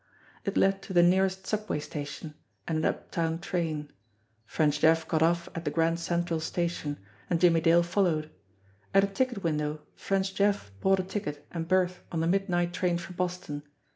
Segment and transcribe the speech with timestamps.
[0.45, 2.33] It led to the nearest subway station,
[2.67, 3.91] and an uptown train.
[4.47, 6.97] French Jeff got off at the Grand Central Station,
[7.29, 8.31] and Jimmie Dale followed.
[8.95, 12.97] At a ticket window, French Jeff bought a ticket and berth on the midnight train
[12.97, 13.61] for Boston.